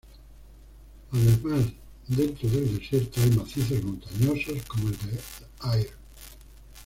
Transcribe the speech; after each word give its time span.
Además 1.11 1.73
dentro 2.07 2.49
del 2.49 2.75
desierto 2.79 3.21
hay 3.21 3.29
macizos 3.37 3.83
montañosos 3.83 4.65
como 4.65 4.87
el 4.87 4.97
del 4.97 5.19
Air. 5.75 5.91